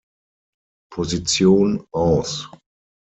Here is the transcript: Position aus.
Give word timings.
Position 0.91 1.85
aus. 1.93 2.49